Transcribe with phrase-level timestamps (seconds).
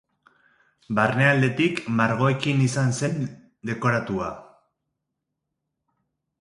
[0.99, 3.21] Barnealdetik, margoekin izan zen
[3.73, 4.33] dekoratua.